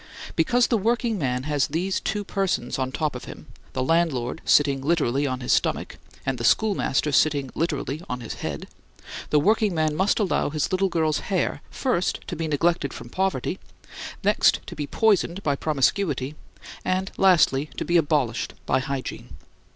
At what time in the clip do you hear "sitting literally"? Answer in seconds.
4.45-5.27, 7.11-8.01